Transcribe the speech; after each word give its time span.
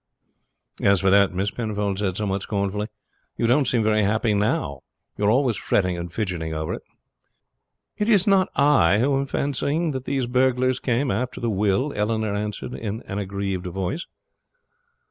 "As 0.81 0.99
for 1.01 1.11
that," 1.11 1.31
Miss 1.31 1.51
Penfold 1.51 1.99
said 1.99 2.17
somewhat 2.17 2.41
scornfully, 2.41 2.87
"you 3.37 3.45
don't 3.45 3.67
seem 3.67 3.83
very 3.83 4.01
happy 4.01 4.33
now. 4.33 4.79
You 5.15 5.25
are 5.25 5.29
always 5.29 5.57
fretting 5.57 5.95
and 5.95 6.11
fidgeting 6.11 6.55
over 6.55 6.73
it." 6.73 6.81
"It 7.99 8.09
is 8.09 8.25
not 8.25 8.49
I 8.55 8.97
who 8.97 9.15
am 9.19 9.27
fancying 9.27 9.91
that 9.91 10.05
these 10.05 10.25
burglars 10.25 10.79
came 10.79 11.11
after 11.11 11.39
the 11.39 11.51
will," 11.51 11.93
Eleanor 11.95 12.33
answered 12.33 12.73
in 12.73 13.03
an 13.03 13.19
aggrieved 13.19 13.67
voice. 13.67 14.07